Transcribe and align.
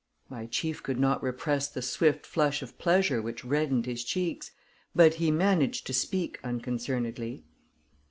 My 0.29 0.47
chief 0.47 0.81
could 0.81 0.99
not 0.99 1.21
repress 1.21 1.67
the 1.67 1.83
swift 1.83 2.25
flush 2.25 2.63
of 2.63 2.79
pleasure 2.79 3.21
which 3.21 3.45
reddened 3.45 3.85
his 3.85 4.03
cheeks, 4.03 4.49
but 4.95 5.13
he 5.13 5.29
managed 5.29 5.85
to 5.85 5.93
speak 5.93 6.39
unconcernedly. 6.43 7.43